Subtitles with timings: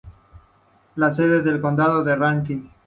[0.97, 2.71] Es sede del condado de Rankin.